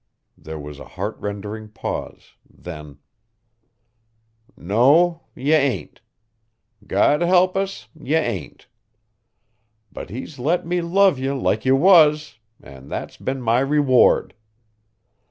[0.35, 2.97] There was a heartrending pause, then:
[4.57, 6.01] "No, ye ain't!
[6.87, 8.65] God help us, ye ain't!
[9.91, 14.33] But He's let me love ye like ye was an' that's been my reward."